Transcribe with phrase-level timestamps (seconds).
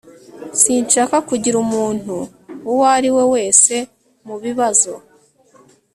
[0.61, 2.15] sinshaka kugira umuntu
[2.69, 3.75] uwo ari we wese
[4.27, 4.93] mu bibazo